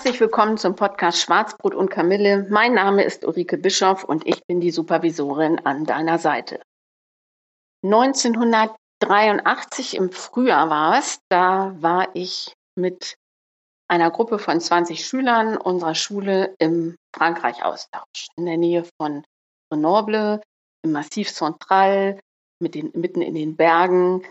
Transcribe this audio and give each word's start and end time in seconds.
Herzlich 0.00 0.20
willkommen 0.22 0.56
zum 0.56 0.76
Podcast 0.76 1.18
Schwarzbrot 1.18 1.74
und 1.74 1.90
Kamille. 1.90 2.46
Mein 2.48 2.72
Name 2.72 3.04
ist 3.04 3.22
Ulrike 3.22 3.58
Bischoff 3.58 4.02
und 4.02 4.26
ich 4.26 4.42
bin 4.46 4.58
die 4.58 4.70
Supervisorin 4.70 5.58
an 5.66 5.84
deiner 5.84 6.18
Seite. 6.18 6.62
1983 7.84 9.96
im 9.96 10.10
Frühjahr 10.10 10.70
war 10.70 10.98
es, 10.98 11.18
da 11.28 11.74
war 11.82 12.08
ich 12.14 12.54
mit 12.76 13.16
einer 13.88 14.10
Gruppe 14.10 14.38
von 14.38 14.58
20 14.58 15.04
Schülern 15.04 15.58
unserer 15.58 15.94
Schule 15.94 16.54
im 16.58 16.96
Frankreich-Austausch 17.14 18.28
in 18.36 18.46
der 18.46 18.56
Nähe 18.56 18.86
von 18.98 19.22
Grenoble, 19.70 20.40
im 20.82 20.92
Massif 20.92 21.30
Central, 21.30 22.18
mit 22.58 22.74
den, 22.74 22.90
mitten 22.94 23.20
in 23.20 23.34
den 23.34 23.54
Bergen. 23.54 24.24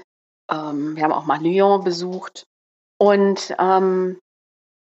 Ähm, 0.50 0.96
wir 0.96 1.04
haben 1.04 1.14
auch 1.14 1.28
mal 1.28 1.40
Lyon 1.40 1.84
besucht. 1.84 2.46
Und 2.98 3.56
ähm, 3.60 4.18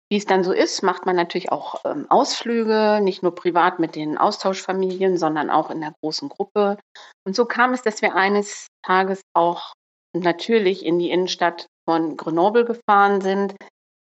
wie 0.09 0.17
es 0.17 0.25
dann 0.25 0.43
so 0.43 0.51
ist, 0.51 0.83
macht 0.83 1.05
man 1.05 1.15
natürlich 1.15 1.51
auch 1.51 1.83
ähm, 1.83 2.05
Ausflüge, 2.09 2.99
nicht 3.01 3.23
nur 3.23 3.33
privat 3.33 3.79
mit 3.79 3.95
den 3.95 4.17
Austauschfamilien, 4.17 5.17
sondern 5.17 5.49
auch 5.49 5.71
in 5.71 5.81
der 5.81 5.93
großen 6.01 6.29
Gruppe. 6.29 6.77
Und 7.25 7.35
so 7.35 7.45
kam 7.45 7.73
es, 7.73 7.81
dass 7.81 8.01
wir 8.01 8.15
eines 8.15 8.67
Tages 8.83 9.21
auch 9.33 9.73
natürlich 10.13 10.85
in 10.85 10.99
die 10.99 11.09
Innenstadt 11.09 11.67
von 11.89 12.17
Grenoble 12.17 12.65
gefahren 12.65 13.21
sind. 13.21 13.55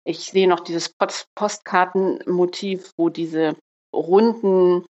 Ich 0.06 0.32
sehe 0.32 0.48
noch 0.48 0.60
dieses 0.60 0.90
Post 0.90 1.26
Postkartenmotiv, 1.36 2.92
wo 2.98 3.10
diese 3.10 3.56
runden 3.94 4.86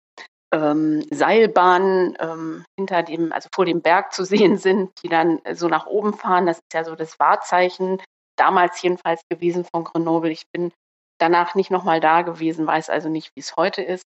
ähm, 0.52 1.04
Seilbahnen 1.10 2.16
ähm, 2.20 2.64
hinter 2.76 3.02
dem, 3.04 3.32
also 3.32 3.48
vor 3.54 3.64
dem 3.64 3.82
Berg 3.82 4.12
zu 4.12 4.24
sehen 4.24 4.58
sind, 4.58 4.90
die 5.02 5.08
dann 5.08 5.40
so 5.52 5.68
nach 5.68 5.86
oben 5.86 6.12
fahren. 6.14 6.46
Das 6.46 6.58
ist 6.58 6.74
ja 6.74 6.84
so 6.84 6.96
das 6.96 7.18
Wahrzeichen 7.20 8.02
damals 8.36 8.80
jedenfalls 8.82 9.20
gewesen 9.30 9.64
von 9.64 9.84
Grenoble. 9.84 10.30
Ich 10.30 10.44
bin 10.52 10.72
danach 11.18 11.54
nicht 11.54 11.70
nochmal 11.70 12.00
da 12.00 12.22
gewesen, 12.22 12.66
weiß 12.66 12.90
also 12.90 13.08
nicht, 13.08 13.30
wie 13.34 13.40
es 13.40 13.56
heute 13.56 13.82
ist. 13.82 14.04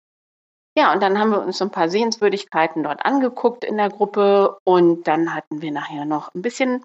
Ja, 0.77 0.93
und 0.93 1.03
dann 1.03 1.19
haben 1.19 1.31
wir 1.31 1.43
uns 1.43 1.59
so 1.59 1.67
ein 1.67 1.71
paar 1.71 1.91
Sehenswürdigkeiten 1.91 2.83
dort 2.83 3.05
angeguckt 3.05 3.65
in 3.65 3.77
der 3.77 3.91
Gruppe 3.91 4.59
und 4.65 5.05
dann 5.07 5.35
hatten 5.35 5.61
wir 5.61 5.71
nachher 5.71 6.07
noch 6.07 6.35
ein 6.35 6.43
bisschen 6.43 6.83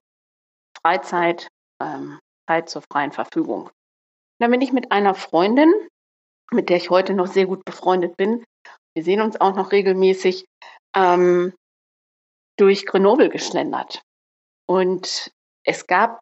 Freizeit, 0.81 1.48
ähm, 1.81 2.20
Zeit 2.48 2.70
zur 2.70 2.81
freien 2.81 3.11
Verfügung. 3.11 3.70
dann 4.39 4.52
bin 4.52 4.61
ich 4.61 4.72
mit 4.72 4.92
einer 4.92 5.16
Freundin, 5.16 5.73
mit 6.52 6.70
der 6.70 6.78
ich 6.78 6.89
heute 6.89 7.14
noch 7.14 7.28
sehr 7.28 7.48
gut 7.48 7.66
befreundet 7.66 8.17
bin, 8.17 8.44
wir 8.98 9.03
sehen 9.03 9.22
uns 9.22 9.39
auch 9.39 9.55
noch 9.55 9.72
regelmäßig, 9.72 10.45
ähm, 10.95 11.53
durch 12.58 12.88
Grenoble 12.88 13.30
geschlendert. 13.30 14.02
Und 14.67 15.31
es 15.64 15.86
gab 15.86 16.20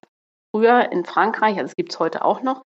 früher 0.52 0.92
in 0.92 1.06
Frankreich, 1.06 1.58
also 1.58 1.68
es 1.68 1.76
gibt 1.76 1.94
es 1.94 2.00
heute 2.00 2.26
auch 2.26 2.42
noch, 2.42 2.64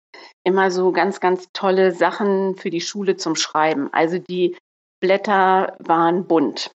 immer 0.44 0.70
so 0.70 0.92
ganz, 0.92 1.20
ganz 1.20 1.48
tolle 1.52 1.92
Sachen 1.92 2.56
für 2.56 2.70
die 2.70 2.80
Schule 2.80 3.16
zum 3.16 3.36
Schreiben. 3.36 3.88
Also 3.92 4.18
die 4.18 4.56
Blätter 5.00 5.76
waren 5.78 6.26
bunt. 6.26 6.70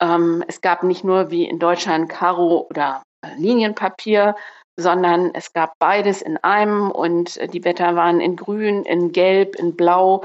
Ähm, 0.00 0.44
es 0.48 0.60
gab 0.60 0.82
nicht 0.82 1.04
nur 1.04 1.30
wie 1.30 1.44
in 1.44 1.58
Deutschland 1.58 2.08
Karo 2.08 2.66
oder 2.70 3.02
äh, 3.24 3.34
Linienpapier, 3.36 4.34
sondern 4.76 5.30
es 5.34 5.52
gab 5.52 5.74
beides 5.78 6.22
in 6.22 6.36
einem 6.38 6.90
und 6.90 7.36
äh, 7.36 7.48
die 7.48 7.60
Blätter 7.60 7.94
waren 7.94 8.20
in 8.20 8.36
grün, 8.36 8.84
in 8.84 9.12
gelb, 9.12 9.54
in 9.56 9.76
blau. 9.76 10.24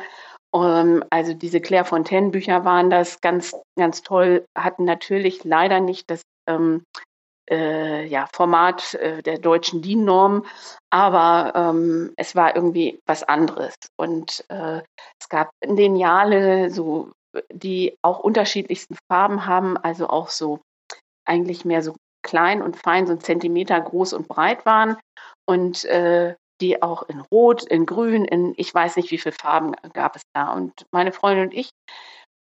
Ähm, 0.56 1.04
also 1.10 1.34
diese 1.34 1.62
Claire 1.62 1.86
Fontaine 1.86 2.32
Bücher 2.32 2.66
waren 2.66 2.90
das 2.90 3.22
ganz, 3.22 3.56
ganz 3.78 4.02
toll, 4.02 4.46
hatten 4.58 4.86
natürlich 4.86 5.44
leider 5.44 5.80
nicht 5.80 6.10
das 6.10 6.22
ähm, 6.48 6.84
äh, 7.50 8.06
ja, 8.06 8.28
Format 8.34 8.94
äh, 8.96 9.22
der 9.22 9.40
deutschen 9.40 9.82
DIN-Norm, 9.82 10.46
aber 10.90 11.54
ähm, 11.56 12.14
es 12.16 12.36
war 12.36 12.56
irgendwie 12.56 13.00
was 13.06 13.24
anderes. 13.24 13.76
Und 13.98 14.46
äh, 14.50 14.82
es 15.20 15.30
gab 15.30 15.52
Lineale, 15.64 16.70
so, 16.70 17.12
die 17.52 17.98
auch 18.02 18.20
unterschiedlichsten 18.20 18.98
Farben 19.12 19.46
haben, 19.46 19.78
also 19.78 20.10
auch 20.10 20.30
so 20.30 20.60
eigentlich 21.26 21.66
mehr 21.66 21.82
so 21.82 21.96
klein 22.24 22.62
und 22.62 22.76
fein, 22.76 23.08
so 23.08 23.14
ein 23.14 23.22
Zentimeter 23.22 23.80
groß 23.80 24.14
und 24.14 24.28
breit 24.28 24.66
waren 24.66 24.98
und 25.46 25.86
äh, 25.86 26.36
die 26.62 26.82
auch 26.82 27.04
in 27.04 27.22
Rot, 27.22 27.64
in 27.64 27.86
Grün, 27.86 28.26
in 28.26 28.54
ich 28.58 28.74
weiß 28.74 28.98
nicht, 28.98 29.12
wie 29.12 29.18
viele 29.18 29.34
Farben 29.34 29.74
gab 29.94 30.16
es 30.16 30.24
da. 30.34 30.52
Und 30.52 30.86
meine 30.92 31.12
Freundin 31.14 31.46
und 31.46 31.54
ich 31.54 31.70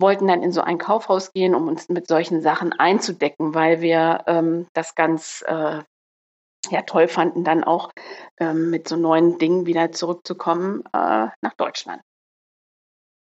wollten 0.00 0.26
dann 0.26 0.42
in 0.42 0.52
so 0.52 0.60
ein 0.60 0.78
Kaufhaus 0.78 1.32
gehen, 1.32 1.54
um 1.54 1.68
uns 1.68 1.88
mit 1.88 2.06
solchen 2.08 2.40
Sachen 2.40 2.72
einzudecken, 2.72 3.54
weil 3.54 3.80
wir 3.80 4.24
ähm, 4.26 4.66
das 4.72 4.94
ganz 4.94 5.44
äh, 5.46 5.82
ja, 6.70 6.82
toll 6.82 7.08
fanden, 7.08 7.44
dann 7.44 7.64
auch 7.64 7.90
ähm, 8.38 8.70
mit 8.70 8.88
so 8.88 8.96
neuen 8.96 9.38
Dingen 9.38 9.66
wieder 9.66 9.92
zurückzukommen 9.92 10.82
äh, 10.92 11.28
nach 11.40 11.54
Deutschland. 11.56 12.02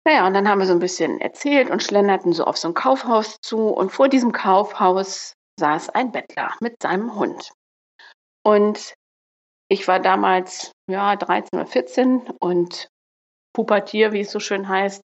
Naja, 0.04 0.26
und 0.26 0.34
dann 0.34 0.48
haben 0.48 0.58
wir 0.58 0.66
so 0.66 0.72
ein 0.72 0.80
bisschen 0.80 1.20
erzählt 1.20 1.70
und 1.70 1.82
schlenderten 1.82 2.32
so 2.32 2.44
auf 2.44 2.56
so 2.56 2.68
ein 2.68 2.74
Kaufhaus 2.74 3.38
zu. 3.40 3.68
Und 3.68 3.90
vor 3.92 4.08
diesem 4.08 4.32
Kaufhaus 4.32 5.34
saß 5.60 5.90
ein 5.90 6.10
Bettler 6.10 6.54
mit 6.60 6.82
seinem 6.82 7.14
Hund. 7.14 7.52
Und 8.44 8.94
ich 9.68 9.86
war 9.86 10.00
damals 10.00 10.72
ja 10.88 11.14
13 11.14 11.58
oder 11.58 11.66
14 11.66 12.22
und 12.40 12.88
Pubertier, 13.54 14.12
wie 14.12 14.20
es 14.20 14.32
so 14.32 14.40
schön 14.40 14.68
heißt, 14.68 15.02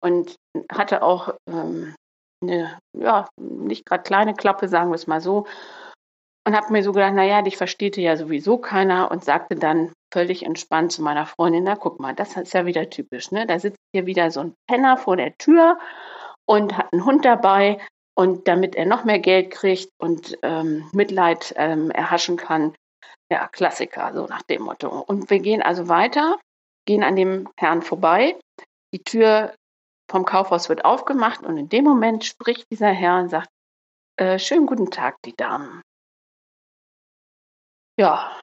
und 0.00 0.36
hatte 0.70 1.02
auch 1.02 1.34
ähm, 1.48 1.94
eine, 2.42 2.78
ja, 2.96 3.28
nicht 3.38 3.86
gerade 3.86 4.02
kleine 4.02 4.34
Klappe, 4.34 4.68
sagen 4.68 4.90
wir 4.90 4.96
es 4.96 5.06
mal 5.06 5.20
so. 5.20 5.46
Und 6.46 6.56
habe 6.56 6.72
mir 6.72 6.82
so 6.82 6.92
gedacht, 6.92 7.14
naja, 7.14 7.42
dich 7.42 7.56
versteht 7.56 7.96
ja 7.96 8.16
sowieso 8.16 8.58
keiner 8.58 9.10
und 9.10 9.24
sagte 9.24 9.56
dann 9.56 9.92
völlig 10.12 10.44
entspannt 10.44 10.90
zu 10.90 11.02
meiner 11.02 11.26
Freundin, 11.26 11.64
na 11.64 11.76
guck 11.76 12.00
mal, 12.00 12.14
das 12.14 12.36
ist 12.36 12.54
ja 12.54 12.64
wieder 12.64 12.88
typisch, 12.88 13.30
ne? 13.30 13.46
Da 13.46 13.58
sitzt 13.58 13.78
hier 13.94 14.06
wieder 14.06 14.30
so 14.30 14.40
ein 14.40 14.54
Penner 14.66 14.96
vor 14.96 15.16
der 15.16 15.36
Tür 15.36 15.78
und 16.46 16.76
hat 16.76 16.92
einen 16.92 17.04
Hund 17.04 17.24
dabei 17.24 17.78
und 18.16 18.48
damit 18.48 18.74
er 18.74 18.86
noch 18.86 19.04
mehr 19.04 19.18
Geld 19.18 19.50
kriegt 19.50 19.90
und 20.00 20.38
ähm, 20.42 20.88
Mitleid 20.92 21.52
ähm, 21.56 21.90
erhaschen 21.90 22.36
kann, 22.36 22.74
ja, 23.30 23.46
Klassiker, 23.48 24.12
so 24.14 24.26
nach 24.26 24.42
dem 24.42 24.62
Motto. 24.62 24.88
Und 24.88 25.30
wir 25.30 25.40
gehen 25.40 25.62
also 25.62 25.88
weiter 25.88 26.38
gehen 26.86 27.02
an 27.02 27.16
dem 27.16 27.48
Herrn 27.56 27.82
vorbei. 27.82 28.36
Die 28.92 29.02
Tür 29.02 29.54
vom 30.10 30.24
Kaufhaus 30.24 30.68
wird 30.68 30.84
aufgemacht 30.84 31.42
und 31.44 31.56
in 31.56 31.68
dem 31.68 31.84
Moment 31.84 32.24
spricht 32.24 32.70
dieser 32.70 32.90
Herr 32.90 33.20
und 33.20 33.28
sagt, 33.28 33.48
äh, 34.16 34.38
schönen 34.38 34.66
guten 34.66 34.90
Tag, 34.90 35.16
die 35.24 35.34
Damen. 35.34 35.82
Ja, 37.98 38.38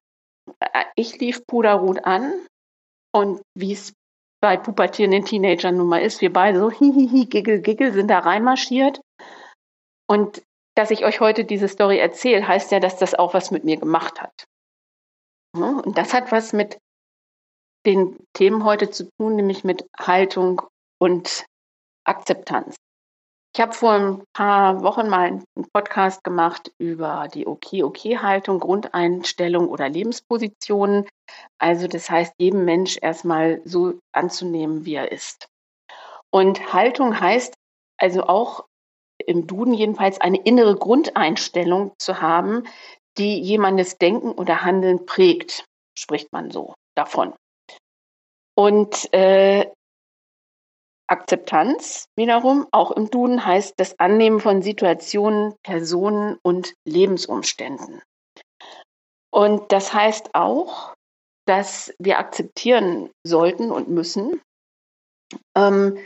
äh, 0.60 0.86
ich 0.96 1.20
lief 1.20 1.46
puderrot 1.46 2.04
an 2.06 2.34
und 3.14 3.42
wie 3.56 3.74
es 3.74 3.94
bei 4.42 4.56
pubertierenden 4.56 5.26
Teenagern 5.26 5.78
nun 5.78 5.88
mal 5.88 6.02
ist, 6.02 6.22
wir 6.22 6.32
beide 6.32 6.60
so 6.60 6.72
hihihi, 6.80 7.26
giggel, 7.26 7.62
giggel 7.62 7.92
sind 7.92 8.08
da 8.08 8.20
reinmarschiert. 8.20 9.02
Und 10.10 10.42
dass 10.76 10.92
ich 10.92 11.04
euch 11.04 11.20
heute 11.20 11.44
diese 11.44 11.68
Story 11.68 11.98
erzähle, 11.98 12.48
heißt 12.48 12.72
ja, 12.72 12.80
dass 12.80 12.98
das 12.98 13.16
auch 13.16 13.34
was 13.34 13.52
mit 13.52 13.66
mir 13.66 13.78
gemacht 13.78 14.22
hat. 14.22 14.46
Und 15.54 15.98
das 15.98 16.14
hat 16.14 16.32
was 16.32 16.54
mit 16.54 16.78
den 17.86 18.18
Themen 18.34 18.64
heute 18.64 18.92
zu 18.92 19.10
tun, 19.18 19.36
nämlich 19.36 19.64
mit 19.64 19.88
Haltung 19.98 20.62
und 21.00 21.46
Akzeptanz. 22.08 22.76
Ich 23.56 23.62
habe 23.62 23.74
vor 23.74 23.94
ein 23.94 24.24
paar 24.34 24.84
Wochen 24.84 25.10
mal 25.10 25.28
einen 25.28 25.44
Podcast 25.74 26.24
gemacht 26.24 26.72
über 26.78 27.28
die 27.34 27.48
Okay-Okay-Haltung, 27.48 28.60
Grundeinstellung 28.60 29.68
oder 29.68 29.90
Lebenspositionen. 29.90 31.08
Also 31.58 31.88
das 31.88 32.10
heißt, 32.10 32.34
jedem 32.38 32.66
Mensch 32.66 33.00
erstmal 33.02 33.62
so 33.66 34.00
anzunehmen, 34.14 34.86
wie 34.86 34.96
er 34.96 35.12
ist. 35.12 35.48
Und 36.30 36.72
Haltung 36.72 37.20
heißt 37.20 37.56
also 38.00 38.24
auch 38.24 38.66
im 39.26 39.48
Duden 39.48 39.74
jedenfalls 39.74 40.22
eine 40.22 40.40
innere 40.42 40.76
Grundeinstellung 40.76 41.94
zu 41.98 42.22
haben, 42.22 42.64
die 43.18 43.40
jemandes 43.40 43.98
Denken 43.98 44.32
oder 44.32 44.64
Handeln 44.64 45.06
prägt, 45.08 45.66
spricht 45.98 46.32
man 46.32 46.52
so 46.52 46.76
davon. 46.96 47.34
Und 48.56 49.12
äh, 49.14 49.72
Akzeptanz 51.08 52.10
wiederum, 52.18 52.68
auch 52.72 52.92
im 52.92 53.10
Duden, 53.10 53.46
heißt 53.46 53.74
das 53.78 53.98
Annehmen 54.00 54.40
von 54.40 54.62
Situationen, 54.62 55.56
Personen 55.64 56.38
und 56.44 56.74
Lebensumständen. 56.86 58.02
Und 59.32 59.72
das 59.72 59.94
heißt 59.94 60.36
auch, 60.36 60.94
dass 61.46 61.94
wir 62.00 62.20
akzeptieren 62.20 63.10
sollten 63.26 63.72
und 63.72 63.90
müssen, 63.90 64.42
ähm, 65.56 66.04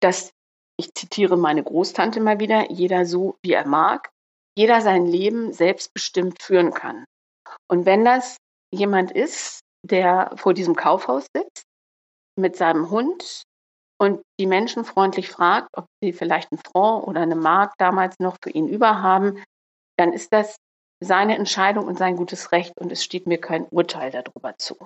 dass, 0.00 0.30
ich 0.78 0.92
zitiere 0.94 1.36
meine 1.36 1.62
Großtante 1.62 2.20
mal 2.20 2.40
wieder, 2.40 2.70
jeder 2.70 3.06
so, 3.06 3.36
wie 3.42 3.52
er 3.52 3.66
mag, 3.66 4.10
jeder 4.56 4.80
sein 4.80 5.06
Leben 5.06 5.52
selbstbestimmt 5.52 6.42
führen 6.42 6.72
kann. 6.72 7.04
Und 7.68 7.86
wenn 7.86 8.04
das 8.04 8.36
jemand 8.72 9.10
ist, 9.10 9.60
der 9.86 10.32
vor 10.36 10.54
diesem 10.54 10.74
Kaufhaus 10.74 11.26
sitzt, 11.34 11.64
mit 12.36 12.56
seinem 12.56 12.90
Hund 12.90 13.44
und 13.98 14.22
die 14.40 14.46
Menschen 14.46 14.84
freundlich 14.84 15.30
fragt, 15.30 15.68
ob 15.76 15.86
sie 16.02 16.12
vielleicht 16.12 16.50
einen 16.52 16.60
Franc 16.60 17.06
oder 17.06 17.20
eine 17.20 17.36
Mark 17.36 17.74
damals 17.78 18.18
noch 18.18 18.36
für 18.42 18.50
ihn 18.50 18.68
überhaben, 18.68 19.42
dann 19.96 20.12
ist 20.12 20.32
das 20.32 20.56
seine 21.00 21.36
Entscheidung 21.36 21.86
und 21.86 21.98
sein 21.98 22.16
gutes 22.16 22.52
Recht 22.52 22.76
und 22.78 22.90
es 22.90 23.04
steht 23.04 23.26
mir 23.26 23.38
kein 23.38 23.66
Urteil 23.66 24.10
darüber 24.10 24.56
zu. 24.58 24.76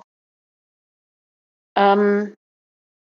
Ähm, 1.75 2.33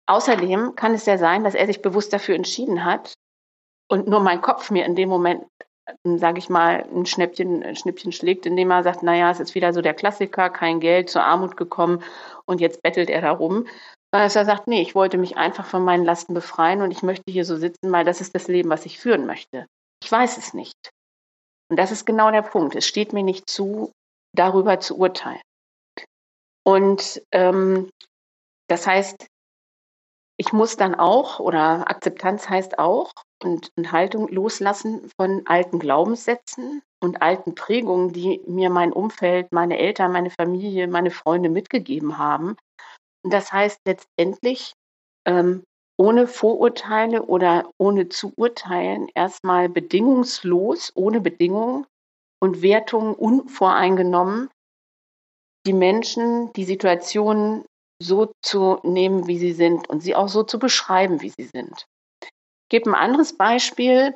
außerdem 0.07 0.75
kann 0.75 0.93
es 0.93 1.05
ja 1.05 1.17
sein, 1.17 1.43
dass 1.43 1.55
er 1.55 1.67
sich 1.67 1.81
bewusst 1.81 2.13
dafür 2.13 2.35
entschieden 2.35 2.83
hat 2.83 3.13
und 3.89 4.07
nur 4.07 4.19
mein 4.19 4.41
Kopf 4.41 4.71
mir 4.71 4.85
in 4.85 4.95
dem 4.95 5.09
Moment, 5.09 5.45
sage 6.03 6.39
ich 6.39 6.49
mal, 6.49 6.85
ein 6.93 7.05
Schnäppchen, 7.05 7.63
ein 7.63 7.75
Schnippchen 7.75 8.11
schlägt, 8.11 8.45
indem 8.45 8.71
er 8.71 8.83
sagt, 8.83 9.03
naja, 9.03 9.31
es 9.31 9.39
ist 9.39 9.55
wieder 9.55 9.71
so 9.73 9.81
der 9.81 9.93
Klassiker, 9.93 10.49
kein 10.49 10.79
Geld, 10.79 11.09
zur 11.09 11.23
Armut 11.23 11.55
gekommen 11.55 12.03
und 12.45 12.59
jetzt 12.59 12.81
bettelt 12.81 13.09
er 13.09 13.21
darum. 13.21 13.67
Dass 14.11 14.35
er 14.35 14.45
sagt, 14.45 14.67
nee, 14.67 14.81
ich 14.81 14.95
wollte 14.95 15.17
mich 15.17 15.37
einfach 15.37 15.65
von 15.65 15.83
meinen 15.83 16.05
Lasten 16.05 16.33
befreien 16.33 16.81
und 16.81 16.91
ich 16.91 17.03
möchte 17.03 17.31
hier 17.31 17.45
so 17.45 17.57
sitzen, 17.57 17.91
weil 17.91 18.05
das 18.05 18.21
ist 18.21 18.33
das 18.35 18.47
Leben, 18.47 18.69
was 18.69 18.85
ich 18.85 18.99
führen 18.99 19.25
möchte. 19.25 19.67
Ich 20.01 20.11
weiß 20.11 20.37
es 20.37 20.53
nicht. 20.53 20.91
Und 21.69 21.77
das 21.77 21.91
ist 21.91 22.05
genau 22.05 22.31
der 22.31 22.43
Punkt. 22.43 22.75
Es 22.75 22.87
steht 22.87 23.11
mir 23.11 23.23
nicht 23.23 23.49
zu, 23.49 23.91
darüber 24.33 24.79
zu 24.79 24.97
urteilen. 24.97 25.41
Und 26.65 27.21
ähm, 27.31 27.89
das 28.67 28.87
heißt, 28.87 29.27
ich 30.39 30.53
muss 30.53 30.77
dann 30.77 30.95
auch, 30.95 31.39
oder 31.39 31.89
Akzeptanz 31.89 32.47
heißt 32.47 32.77
auch, 32.77 33.11
und, 33.43 33.71
und 33.75 33.91
Haltung 33.91 34.27
loslassen 34.27 35.09
von 35.19 35.43
alten 35.45 35.79
Glaubenssätzen 35.79 36.81
und 37.01 37.21
alten 37.21 37.55
Prägungen, 37.55 38.13
die 38.13 38.41
mir 38.47 38.69
mein 38.69 38.93
Umfeld, 38.93 39.51
meine 39.51 39.77
Eltern, 39.77 40.11
meine 40.11 40.29
Familie, 40.29 40.87
meine 40.87 41.11
Freunde 41.11 41.49
mitgegeben 41.49 42.17
haben. 42.17 42.55
Und 43.27 43.33
das 43.33 43.51
heißt 43.51 43.81
letztendlich, 43.85 44.71
ähm, 45.27 45.65
ohne 45.99 46.27
Vorurteile 46.27 47.23
oder 47.23 47.69
ohne 47.77 48.07
zu 48.07 48.31
urteilen, 48.37 49.09
erstmal 49.15 49.67
bedingungslos, 49.67 50.93
ohne 50.95 51.19
Bedingungen 51.19 51.85
und 52.41 52.61
Wertungen 52.61 53.13
unvoreingenommen, 53.13 54.49
die 55.65 55.73
Menschen, 55.73 56.53
die 56.53 56.63
Situationen 56.63 57.65
so 58.01 58.31
zu 58.41 58.79
nehmen, 58.83 59.27
wie 59.27 59.39
sie 59.39 59.51
sind 59.51 59.89
und 59.89 59.99
sie 59.99 60.15
auch 60.15 60.29
so 60.29 60.43
zu 60.43 60.57
beschreiben, 60.57 61.19
wie 61.19 61.33
sie 61.37 61.49
sind. 61.53 61.85
Ich 62.23 62.29
gebe 62.69 62.89
ein 62.89 62.95
anderes 62.95 63.35
Beispiel. 63.35 64.15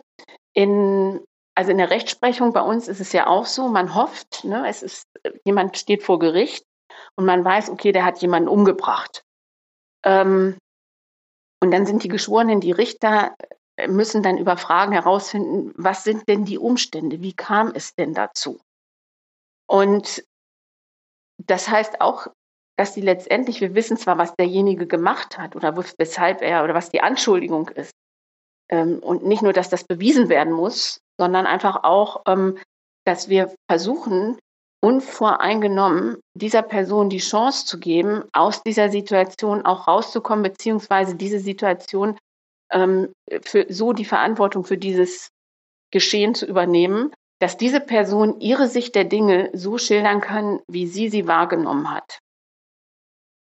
In, 0.54 1.22
also 1.54 1.70
in 1.70 1.80
der 1.80 1.90
Rechtsprechung 1.90 2.54
bei 2.54 2.62
uns 2.62 2.88
ist 2.88 3.02
es 3.02 3.12
ja 3.12 3.28
auch 3.28 3.46
so, 3.46 3.68
man 3.68 3.94
hofft, 3.94 4.46
ne, 4.46 4.70
es 4.70 4.82
ist, 4.82 5.04
jemand 5.44 5.78
steht 5.78 6.02
vor 6.02 6.18
Gericht 6.18 6.64
und 7.16 7.26
man 7.26 7.44
weiß, 7.44 7.70
okay, 7.70 7.92
der 7.92 8.06
hat 8.06 8.22
jemanden 8.22 8.50
umgebracht. 8.50 9.24
Ähm, 10.04 10.58
und 11.62 11.72
dann 11.72 11.86
sind 11.86 12.04
die 12.04 12.10
Geschworenen, 12.10 12.60
die 12.60 12.72
Richter, 12.72 13.36
äh, 13.78 13.88
müssen 13.88 14.24
dann 14.24 14.38
über 14.38 14.58
Fragen 14.58 14.94
herausfinden, 14.94 15.74
was 15.76 16.04
sind 16.04 16.28
denn 16.28 16.46
die 16.46 16.58
Umstände? 16.58 17.22
Wie 17.22 17.34
kam 17.34 17.72
es 17.74 17.94
denn 17.96 18.14
dazu? 18.14 18.60
Und 19.68 20.24
das 21.38 21.70
heißt 21.70 22.02
auch, 22.02 22.28
dass 22.78 22.94
die 22.94 23.02
letztendlich, 23.02 23.62
wir 23.62 23.76
wissen 23.76 23.98
zwar, 23.98 24.18
was 24.18 24.36
derjenige 24.36 24.88
gemacht 24.88 25.38
hat 25.38 25.56
oder 25.56 25.78
weshalb 25.98 26.42
er 26.42 26.64
oder 26.64 26.74
was 26.74 26.90
die 26.90 27.02
Anschuldigung 27.02 27.70
ist. 27.70 27.92
Ähm, 28.70 29.00
und 29.00 29.24
nicht 29.24 29.44
nur, 29.44 29.54
dass 29.54 29.70
das 29.70 29.84
bewiesen 29.84 30.30
werden 30.30 30.54
muss, 30.54 31.00
sondern 31.20 31.46
einfach 31.46 31.84
auch, 31.84 32.24
ähm, 32.28 32.58
dass 33.06 33.30
wir 33.30 33.54
versuchen, 33.70 34.40
unvoreingenommen 34.82 36.18
dieser 36.34 36.64
Person 36.64 37.10
die 37.10 37.20
Chance 37.20 37.66
zu 37.66 37.80
geben, 37.80 38.24
aus 38.34 38.64
dieser 38.64 38.90
Situation 38.90 39.66
auch 39.66 39.88
rauszukommen, 39.88 40.44
beziehungsweise 40.44 41.16
diese 41.16 41.40
Situation 41.40 42.18
ähm, 42.72 43.14
für 43.44 43.68
so 43.70 43.94
die 43.94 44.06
Verantwortung 44.06 44.66
für 44.66 44.78
dieses 44.78 45.30
Geschehen 45.92 46.34
zu 46.34 46.46
übernehmen, 46.46 47.14
dass 47.40 47.58
diese 47.58 47.80
Person 47.80 48.40
ihre 48.40 48.68
Sicht 48.68 48.96
der 48.96 49.04
Dinge 49.04 49.50
so 49.54 49.78
schildern 49.78 50.22
kann, 50.22 50.62
wie 50.68 50.88
sie 50.88 51.10
sie 51.10 51.28
wahrgenommen 51.28 51.92
hat. 51.92 52.20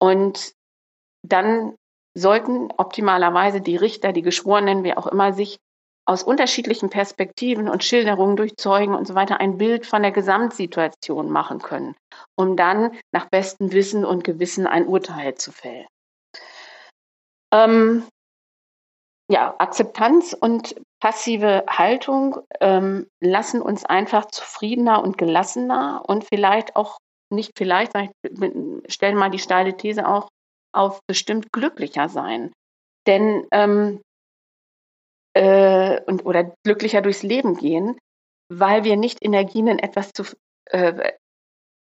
Und 0.01 0.53
dann 1.25 1.77
sollten 2.17 2.71
optimalerweise 2.77 3.61
die 3.61 3.77
Richter, 3.77 4.13
die 4.13 4.23
Geschworenen, 4.23 4.83
wer 4.83 4.99
auch 4.99 5.07
immer, 5.07 5.33
sich 5.33 5.59
aus 6.05 6.23
unterschiedlichen 6.23 6.91
Perspektiven 6.91 7.69
und 7.69 7.85
Schilderungen 7.85 8.37
durch 8.37 8.57
Zeugen 8.57 8.95
und 8.95 9.07
so 9.07 9.15
weiter 9.15 9.41
ein 9.41 9.59
Bild 9.59 9.87
von 9.87 10.03
der 10.03 10.11
Gesamtsituation 10.11 11.31
machen 11.31 11.61
können, 11.61 11.95
um 12.37 12.57
dann 12.57 12.99
nach 13.13 13.29
bestem 13.31 13.73
Wissen 13.73 14.05
und 14.05 14.25
Gewissen 14.25 14.67
ein 14.67 14.87
Urteil 14.87 15.37
zu 15.37 15.53
fällen. 15.53 15.87
Ähm, 17.53 18.05
ja, 19.31 19.55
Akzeptanz 19.59 20.37
und 20.39 20.75
passive 21.01 21.65
Haltung 21.69 22.41
ähm, 22.61 23.07
lassen 23.21 23.63
uns 23.63 23.85
einfach 23.85 24.27
zufriedener 24.27 25.03
und 25.03 25.19
gelassener 25.19 26.03
und 26.07 26.25
vielleicht 26.25 26.77
auch 26.77 26.99
nicht 27.31 27.53
vielleicht, 27.57 27.93
stellen 28.89 29.17
mal 29.17 29.31
die 29.31 29.39
steile 29.39 29.77
These 29.77 30.07
auch 30.07 30.29
auf 30.75 31.01
bestimmt 31.07 31.53
glücklicher 31.53 32.09
sein. 32.09 32.53
Denn 33.07 33.47
ähm, 33.53 34.01
äh, 35.35 36.01
und, 36.03 36.25
oder 36.27 36.55
glücklicher 36.65 37.03
durchs 37.03 37.23
Leben 37.23 37.57
gehen, 37.57 37.97
weil 38.49 38.85
wir 38.85 38.97
nicht 38.97 39.25
Energien 39.25 39.67
in 39.67 39.79
etwas 39.79 40.13
zu, 40.13 40.25
äh, 40.67 41.13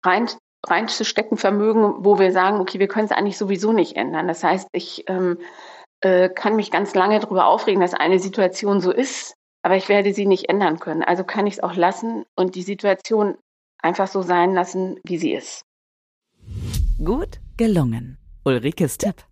rein, 0.04 0.28
reinzustecken 0.66 1.36
vermögen, 1.36 2.04
wo 2.04 2.18
wir 2.18 2.32
sagen, 2.32 2.60
okay, 2.60 2.78
wir 2.78 2.88
können 2.88 3.06
es 3.06 3.12
eigentlich 3.12 3.38
sowieso 3.38 3.72
nicht 3.72 3.96
ändern. 3.96 4.28
Das 4.28 4.44
heißt, 4.44 4.68
ich 4.72 5.04
ähm, 5.08 5.38
äh, 6.00 6.28
kann 6.28 6.56
mich 6.56 6.70
ganz 6.70 6.94
lange 6.94 7.18
darüber 7.20 7.46
aufregen, 7.46 7.80
dass 7.80 7.94
eine 7.94 8.18
Situation 8.18 8.80
so 8.80 8.92
ist, 8.92 9.34
aber 9.62 9.76
ich 9.76 9.88
werde 9.88 10.12
sie 10.12 10.26
nicht 10.26 10.48
ändern 10.48 10.78
können. 10.78 11.02
Also 11.02 11.24
kann 11.24 11.46
ich 11.46 11.54
es 11.54 11.62
auch 11.62 11.74
lassen 11.74 12.24
und 12.36 12.54
die 12.54 12.62
Situation 12.62 13.36
einfach 13.82 14.08
so 14.08 14.22
sein 14.22 14.54
lassen, 14.54 14.98
wie 15.04 15.18
sie 15.18 15.32
ist. 15.32 15.64
Gut 17.04 17.40
gelungen. 17.56 18.18
Ulrikes 18.44 18.98
Tipp. 18.98 19.24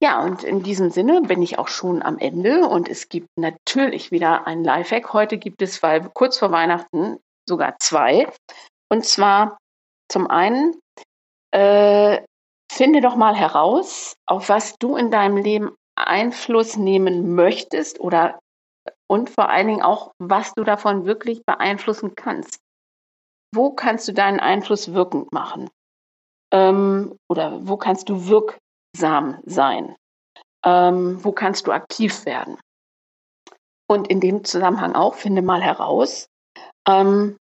Ja, 0.00 0.22
und 0.22 0.44
in 0.44 0.62
diesem 0.62 0.90
Sinne 0.90 1.22
bin 1.22 1.42
ich 1.42 1.58
auch 1.58 1.68
schon 1.68 2.02
am 2.02 2.18
Ende 2.18 2.68
und 2.68 2.88
es 2.88 3.08
gibt 3.08 3.28
natürlich 3.36 4.12
wieder 4.12 4.46
ein 4.46 4.62
Lifehack. 4.62 5.12
Heute 5.12 5.38
gibt 5.38 5.60
es, 5.60 5.82
weil 5.82 6.08
kurz 6.10 6.38
vor 6.38 6.52
Weihnachten 6.52 7.18
sogar 7.48 7.76
zwei. 7.80 8.30
Und 8.88 9.04
zwar 9.04 9.58
zum 10.08 10.28
einen, 10.28 10.78
äh, 11.52 12.22
finde 12.70 13.00
doch 13.00 13.16
mal 13.16 13.34
heraus, 13.34 14.14
auf 14.26 14.48
was 14.48 14.76
du 14.78 14.96
in 14.96 15.10
deinem 15.10 15.36
Leben 15.36 15.74
Einfluss 15.96 16.76
nehmen 16.76 17.34
möchtest 17.34 17.98
oder 17.98 18.38
und 19.10 19.30
vor 19.30 19.48
allen 19.48 19.66
Dingen 19.66 19.82
auch, 19.82 20.12
was 20.18 20.54
du 20.54 20.64
davon 20.64 21.06
wirklich 21.06 21.44
beeinflussen 21.44 22.14
kannst. 22.14 22.60
Wo 23.54 23.72
kannst 23.72 24.06
du 24.06 24.12
deinen 24.12 24.38
Einfluss 24.38 24.92
wirkend 24.92 25.32
machen? 25.32 25.70
Ähm, 26.52 27.16
oder 27.28 27.66
wo 27.66 27.76
kannst 27.76 28.08
du 28.08 28.28
wirk 28.28 28.58
wirksam 28.92 29.40
sein? 29.44 29.96
Ähm, 30.64 31.22
wo 31.22 31.32
kannst 31.32 31.66
du 31.66 31.72
aktiv 31.72 32.24
werden? 32.26 32.58
Und 33.88 34.08
in 34.08 34.20
dem 34.20 34.44
Zusammenhang 34.44 34.94
auch 34.94 35.14
finde 35.14 35.42
mal 35.42 35.62
heraus, 35.62 36.28
ähm, 36.86 37.36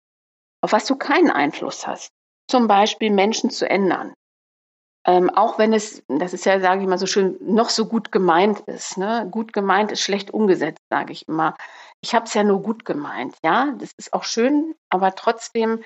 auf 0.62 0.72
was 0.72 0.86
du 0.86 0.96
keinen 0.96 1.30
Einfluss 1.30 1.86
hast. 1.86 2.10
Zum 2.50 2.68
Beispiel 2.68 3.12
Menschen 3.12 3.50
zu 3.50 3.70
ändern. 3.70 4.14
Ähm, 5.06 5.30
auch 5.30 5.58
wenn 5.58 5.74
es, 5.74 6.04
das 6.08 6.34
ist 6.34 6.46
ja, 6.46 6.60
sage 6.60 6.82
ich 6.82 6.88
mal 6.88 6.98
so 6.98 7.08
schön, 7.08 7.38
noch 7.42 7.70
so 7.70 7.86
gut 7.86 8.12
gemeint 8.12 8.62
ist. 8.62 8.98
Ne? 8.98 9.28
Gut 9.32 9.54
gemeint 9.54 9.92
ist 9.92 10.02
schlecht 10.02 10.32
umgesetzt, 10.32 10.82
sage 10.90 11.14
ich 11.14 11.28
immer. 11.28 11.56
Ich 12.02 12.14
habe 12.14 12.26
es 12.26 12.34
ja 12.34 12.44
nur 12.44 12.62
gut 12.62 12.86
gemeint. 12.86 13.36
Ja, 13.44 13.74
das 13.78 13.92
ist 13.98 14.14
auch 14.14 14.24
schön, 14.24 14.76
aber 14.90 15.16
trotzdem 15.16 15.84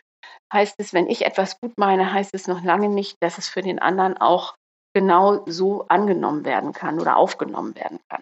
heißt 0.54 0.76
es, 0.78 0.94
wenn 0.94 1.08
ich 1.08 1.26
etwas 1.26 1.60
gut 1.60 1.74
meine, 1.78 2.14
heißt 2.14 2.32
es 2.34 2.48
noch 2.48 2.64
lange 2.64 2.90
nicht, 2.90 3.18
dass 3.22 3.38
es 3.38 3.48
für 3.48 3.62
den 3.62 3.80
anderen 3.80 4.18
auch 4.18 4.56
genau 4.94 5.44
so 5.46 5.86
angenommen 5.88 6.46
werden 6.46 6.74
kann 6.74 7.00
oder 7.00 7.18
aufgenommen 7.18 7.76
werden 7.76 8.00
kann. 8.10 8.22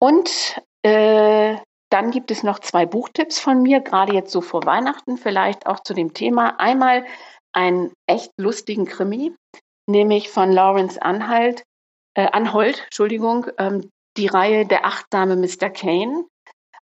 Und 0.00 0.60
äh, 0.82 1.56
dann 1.90 2.10
gibt 2.10 2.30
es 2.30 2.42
noch 2.42 2.58
zwei 2.58 2.86
Buchtipps 2.86 3.38
von 3.38 3.62
mir, 3.62 3.80
gerade 3.80 4.12
jetzt 4.12 4.32
so 4.32 4.40
vor 4.40 4.64
Weihnachten, 4.66 5.16
vielleicht 5.16 5.66
auch 5.66 5.80
zu 5.80 5.94
dem 5.94 6.14
Thema. 6.14 6.58
Einmal 6.58 7.06
einen 7.52 7.92
echt 8.06 8.32
lustigen 8.38 8.86
Krimi, 8.86 9.34
nämlich 9.88 10.30
von 10.30 10.52
Lawrence 10.52 11.00
Anhalt, 11.00 11.62
äh, 12.14 12.28
Anhold, 12.32 12.82
Entschuldigung, 12.84 13.46
ähm, 13.58 13.90
die 14.16 14.26
Reihe 14.26 14.66
Der 14.66 14.84
achtsame 14.84 15.36
Mr. 15.36 15.70
Kane. 15.70 16.24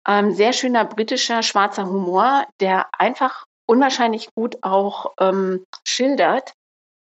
Ähm, 0.08 0.32
sehr 0.32 0.54
schöner 0.54 0.86
britischer 0.86 1.44
schwarzer 1.44 1.86
Humor, 1.86 2.46
der 2.60 2.88
einfach 2.98 3.46
unwahrscheinlich 3.68 4.30
gut 4.36 4.58
auch 4.64 5.14
ähm, 5.20 5.64
schildert, 5.88 6.54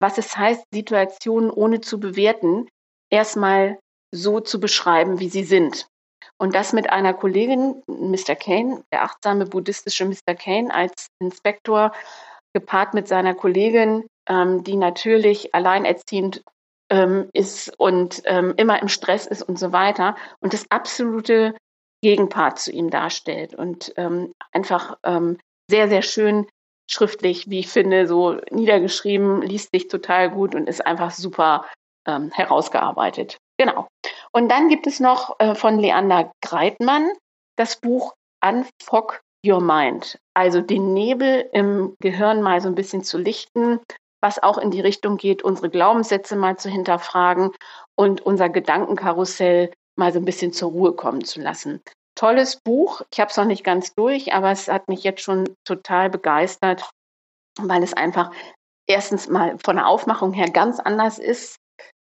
was 0.03 0.19
es 0.19 0.37
heißt, 0.37 0.65
Situationen 0.73 1.51
ohne 1.51 1.81
zu 1.81 1.99
bewerten, 1.99 2.69
erstmal 3.11 3.79
so 4.13 4.41
zu 4.41 4.61
beschreiben, 4.61 5.21
wie 5.21 5.29
sie 5.29 5.45
sind. 5.45 5.87
Und 6.39 6.55
das 6.55 6.73
mit 6.73 6.91
einer 6.91 7.15
Kollegin, 7.15 7.83
Mr. 7.87 8.35
Kane, 8.35 8.85
der 8.93 9.05
achtsame 9.05 9.47
buddhistische 9.47 10.05
Mr. 10.05 10.35
Kane 10.35 10.75
als 10.75 11.07
Inspektor, 11.21 11.93
gepaart 12.53 12.95
mit 12.95 13.09
seiner 13.09 13.35
Kollegin, 13.35 14.05
ähm, 14.29 14.63
die 14.65 14.77
natürlich 14.77 15.55
alleinerziehend 15.55 16.43
ähm, 16.91 17.31
ist 17.33 17.73
und 17.79 18.23
ähm, 18.27 18.55
immer 18.57 18.83
im 18.83 18.89
Stress 18.89 19.27
ist 19.27 19.43
und 19.43 19.59
so 19.59 19.73
weiter 19.73 20.17
und 20.41 20.53
das 20.53 20.71
absolute 20.71 21.55
Gegenpart 22.03 22.59
zu 22.59 22.73
ihm 22.73 22.91
darstellt 22.91 23.55
und 23.55 23.93
ähm, 23.97 24.33
einfach 24.53 24.99
ähm, 25.05 25.39
sehr, 25.71 25.89
sehr 25.89 26.03
schön 26.03 26.47
schriftlich, 26.91 27.49
wie 27.49 27.61
ich 27.61 27.69
finde, 27.69 28.07
so 28.07 28.41
niedergeschrieben, 28.51 29.43
liest 29.43 29.71
sich 29.73 29.89
total 29.89 30.31
gut 30.31 30.55
und 30.55 30.69
ist 30.69 30.85
einfach 30.85 31.11
super 31.11 31.65
ähm, 32.07 32.31
herausgearbeitet. 32.31 33.39
Genau. 33.59 33.87
Und 34.33 34.51
dann 34.51 34.69
gibt 34.69 34.87
es 34.87 35.01
noch 35.01 35.39
äh, 35.39 35.55
von 35.55 35.79
Leander 35.79 36.33
Greitmann 36.43 37.13
das 37.57 37.77
Buch 37.77 38.15
Unfog 38.45 39.21
Your 39.47 39.61
Mind. 39.61 40.19
Also 40.35 40.61
den 40.61 40.93
Nebel 40.95 41.49
im 41.53 41.95
Gehirn 42.01 42.43
mal 42.43 42.61
so 42.61 42.69
ein 42.69 42.75
bisschen 42.75 43.05
zu 43.05 43.19
lichten, 43.19 43.81
was 44.21 44.43
auch 44.43 44.59
in 44.59 44.71
die 44.71 44.81
Richtung 44.81 45.17
geht, 45.17 45.43
unsere 45.43 45.69
Glaubenssätze 45.69 46.37
mal 46.37 46.57
zu 46.57 46.69
hinterfragen 46.69 47.51
und 47.97 48.21
unser 48.21 48.49
Gedankenkarussell 48.49 49.73
mal 49.97 50.13
so 50.13 50.19
ein 50.19 50.25
bisschen 50.25 50.53
zur 50.53 50.71
Ruhe 50.71 50.93
kommen 50.95 51.25
zu 51.25 51.41
lassen. 51.41 51.83
Tolles 52.23 52.61
Buch. 52.61 53.03
Ich 53.13 53.19
habe 53.19 53.33
es 53.33 53.37
noch 53.37 53.47
nicht 53.47 53.65
ganz 53.65 53.95
durch, 53.95 54.33
aber 54.33 54.53
es 54.53 54.69
hat 54.69 54.87
mich 54.87 55.03
jetzt 55.03 55.23
schon 55.23 55.57
total 55.65 56.09
begeistert, 56.09 56.89
weil 57.59 57.83
es 57.83 57.95
einfach 57.95 58.31
erstens 58.87 59.29
mal 59.29 59.57
von 59.65 59.75
der 59.75 59.89
Aufmachung 59.89 60.33
her 60.33 60.49
ganz 60.49 60.79
anders 60.79 61.19
ist, 61.19 61.57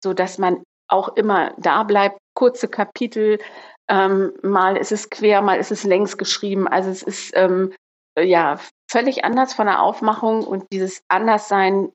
so 0.03 0.13
dass 0.13 0.37
man 0.37 0.61
auch 0.89 1.15
immer 1.15 1.53
da 1.57 1.83
bleibt. 1.83 2.17
Kurze 2.33 2.67
Kapitel, 2.67 3.39
ähm, 3.89 4.33
mal 4.43 4.75
ist 4.75 4.91
es 4.91 5.09
quer, 5.09 5.41
mal 5.41 5.57
ist 5.57 5.71
es 5.71 5.85
längs 5.85 6.17
geschrieben. 6.17 6.67
Also 6.67 6.89
es 6.89 7.01
ist 7.01 7.31
ähm, 7.35 7.73
ja 8.19 8.59
völlig 8.91 9.23
anders 9.23 9.53
von 9.53 9.67
der 9.67 9.81
Aufmachung 9.81 10.43
und 10.43 10.65
dieses 10.73 11.01
Anderssein 11.07 11.93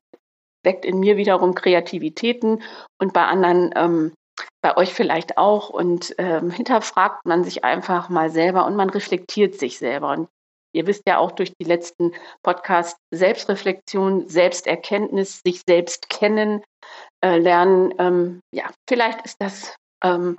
weckt 0.63 0.83
in 0.83 0.99
mir 0.99 1.17
wiederum 1.17 1.53
Kreativitäten 1.53 2.63
und 2.99 3.13
bei 3.13 3.23
anderen, 3.23 3.71
ähm, 3.75 4.13
bei 4.61 4.77
euch 4.77 4.93
vielleicht 4.93 5.37
auch. 5.37 5.69
Und 5.69 6.15
ähm, 6.17 6.51
hinterfragt 6.51 7.25
man 7.25 7.43
sich 7.43 7.63
einfach 7.63 8.09
mal 8.09 8.29
selber 8.29 8.65
und 8.65 8.75
man 8.75 8.89
reflektiert 8.89 9.59
sich 9.59 9.77
selber. 9.77 10.11
Und 10.11 10.27
ihr 10.73 10.87
wisst 10.87 11.03
ja 11.07 11.17
auch 11.17 11.31
durch 11.31 11.53
die 11.59 11.65
letzten 11.65 12.13
Podcasts 12.43 12.99
Selbstreflexion, 13.11 14.27
Selbsterkenntnis, 14.27 15.41
sich 15.45 15.61
selbst 15.67 16.09
kennen, 16.09 16.63
äh, 17.23 17.37
lernen. 17.37 17.93
Ähm, 17.97 18.39
ja, 18.53 18.65
vielleicht 18.87 19.25
ist 19.25 19.37
das 19.39 19.75
ähm, 20.03 20.37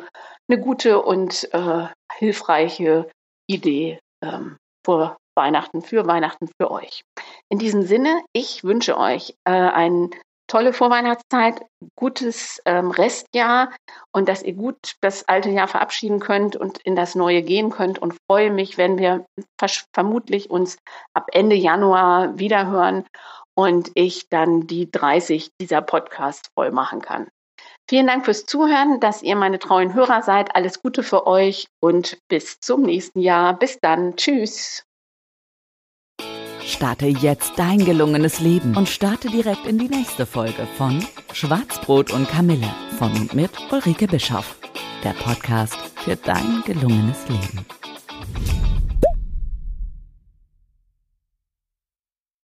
eine 0.49 0.61
gute 0.61 1.03
und 1.03 1.53
äh, 1.53 1.87
hilfreiche 2.13 3.11
Idee 3.49 3.99
ähm, 4.23 4.57
vor 4.85 5.17
Weihnachten, 5.37 5.83
für 5.83 6.07
Weihnachten 6.07 6.49
für 6.61 6.71
euch. 6.71 7.03
In 7.51 7.59
diesem 7.59 7.83
Sinne, 7.83 8.23
ich 8.33 8.65
wünsche 8.65 8.97
euch 8.97 9.35
äh, 9.45 9.53
eine 9.53 10.11
tolle 10.47 10.73
Vorweihnachtszeit, 10.73 11.61
gutes 11.97 12.61
ähm, 12.65 12.91
Restjahr 12.91 13.71
und 14.13 14.29
dass 14.29 14.43
ihr 14.43 14.55
gut 14.55 14.95
das 15.01 15.29
alte 15.29 15.51
Jahr 15.51 15.69
verabschieden 15.69 16.21
könnt 16.21 16.57
und 16.57 16.79
in 16.79 16.97
das 16.97 17.15
neue 17.15 17.43
gehen 17.43 17.71
könnt 17.71 17.99
und 17.99 18.17
freue 18.29 18.51
mich, 18.51 18.79
wenn 18.79 18.99
wir 18.99 19.27
vermutlich 19.95 20.51
uns 20.51 20.79
ab 21.15 21.27
Ende 21.33 21.57
Januar 21.57 22.39
wiederhören 22.39 23.05
und 23.55 23.91
ich 23.95 24.29
dann 24.29 24.67
die 24.67 24.91
30 24.91 25.51
dieser 25.61 25.83
Podcast 25.83 26.51
voll 26.55 26.71
machen 26.71 27.01
kann. 27.01 27.29
Vielen 27.89 28.09
Dank 28.09 28.25
fürs 28.25 28.47
Zuhören, 28.47 28.99
dass 28.99 29.23
ihr 29.23 29.37
meine 29.37 29.61
treuen 29.61 29.95
Hörer 29.95 30.23
seid. 30.23 30.57
Alles 30.57 30.83
Gute 30.83 31.05
für 31.05 31.27
euch 31.27 31.69
und 31.81 32.19
bis 32.29 32.59
zum 32.59 32.83
nächsten 32.83 33.21
Jahr. 33.21 33.57
Bis 33.57 33.79
dann. 33.81 34.17
Tschüss. 34.17 34.86
Starte 36.67 37.07
jetzt 37.07 37.53
dein 37.57 37.85
gelungenes 37.85 38.41
Leben 38.41 38.77
und 38.77 38.89
starte 38.89 39.31
direkt 39.31 39.67
in 39.67 39.79
die 39.79 39.89
nächste 39.89 40.27
Folge 40.27 40.67
von 40.77 41.05
Schwarzbrot 41.33 42.13
und 42.13 42.29
Kamille 42.29 42.69
von 42.99 43.13
und 43.13 43.35
mit 43.35 43.51
Ulrike 43.71 44.09
Bischoff. 44.09 44.57
Der 45.05 45.11
Podcast 45.11 45.77
für 46.05 46.17
dein 46.17 46.63
gelungenes 46.67 47.29
Leben. 47.29 47.65